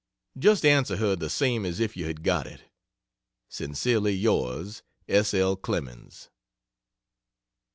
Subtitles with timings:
[0.35, 2.63] Just answer her the same as if you had got it.
[3.49, 5.31] Sincerely yours S.
[5.35, 5.55] L.
[5.55, 6.31] CLEMENS.